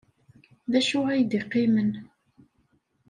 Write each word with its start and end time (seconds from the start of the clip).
D 0.71 0.73
acu 0.79 0.99
ay 1.11 1.21
d-yeqqimen? 1.23 1.91